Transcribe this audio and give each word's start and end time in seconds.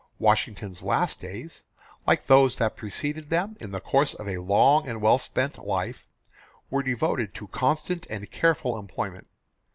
Washington's 0.17 0.81
last 0.81 1.19
days, 1.19 1.61
like 2.07 2.25
those 2.25 2.55
that 2.55 2.75
preceded 2.75 3.29
them 3.29 3.55
in 3.59 3.69
the 3.69 3.79
course 3.79 4.15
of 4.15 4.27
a 4.27 4.39
long 4.39 4.87
and 4.87 4.99
well 4.99 5.19
spent 5.19 5.59
life, 5.59 6.07
were 6.71 6.81
devoted 6.81 7.35
to 7.35 7.45
constant 7.49 8.07
and 8.09 8.31
careful 8.31 8.79
employment. 8.79 9.27